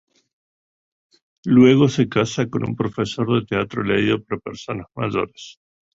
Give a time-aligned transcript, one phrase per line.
[1.45, 5.59] Luego se casa con un profesor de teatro leído para personas mayores.